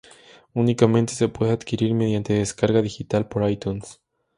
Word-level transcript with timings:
Únicamente 0.55 1.13
se 1.13 1.27
puede 1.27 1.51
adquirir 1.51 1.93
mediante 1.93 2.33
descarga 2.33 2.81
digital 2.81 3.27
por 3.27 3.47
iTunes. 3.47 4.01